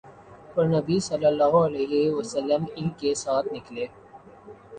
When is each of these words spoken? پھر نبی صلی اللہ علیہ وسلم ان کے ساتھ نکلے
پھر 0.53 0.63
نبی 0.67 0.97
صلی 0.99 1.25
اللہ 1.25 1.57
علیہ 1.57 2.09
وسلم 2.11 2.65
ان 2.75 2.89
کے 2.99 3.13
ساتھ 3.15 3.53
نکلے 3.53 3.85